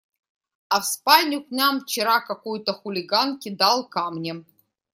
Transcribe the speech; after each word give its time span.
А 0.69 0.79
в 0.79 0.85
спальню 0.85 1.43
к 1.43 1.51
нам 1.51 1.79
вчера 1.81 2.19
какой-то 2.21 2.73
хулиган 2.73 3.37
кидал 3.39 3.87
камнем. 3.87 4.45